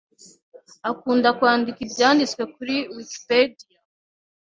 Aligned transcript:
Akunda 0.89 1.29
kwandika 1.37 1.79
ibyanditswe 1.87 2.43
kuri 2.53 2.75
Wikipedia. 2.95 3.77